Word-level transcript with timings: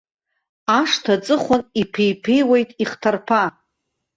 Ашҭа 0.79 1.13
аҵыхәан 1.17 1.61
иԥеиԥеиуеит 1.81 2.69
ихҭарԥа. 2.83 3.43